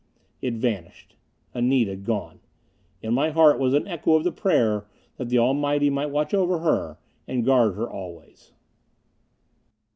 [0.41, 1.15] It vanished.
[1.53, 2.39] Anita gone.
[3.03, 6.57] In my heart was an echo of the prayer that the Almighty might watch over
[6.57, 8.51] her and guard her always....